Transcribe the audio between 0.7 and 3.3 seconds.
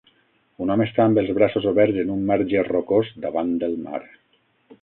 home està amb els braços oberts en un marge rocós